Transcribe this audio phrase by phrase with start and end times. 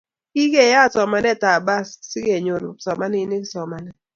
[0.33, 3.97] Kikeyat somanet ab barsk sikonyor kipsomaninik somanet